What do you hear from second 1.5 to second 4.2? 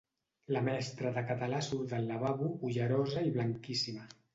surt del lavabo, ullerosa i blanquíssima.